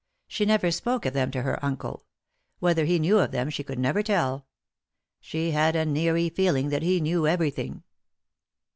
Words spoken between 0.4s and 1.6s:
never spoke of them to